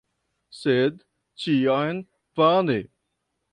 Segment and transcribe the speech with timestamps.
[0.59, 0.97] Sed
[1.45, 2.01] ĉiam
[2.43, 2.81] vane.